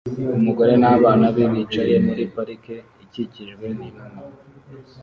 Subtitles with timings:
[0.37, 4.21] Umugore n'abana be bicaye muri parike ikikijwe n'inuma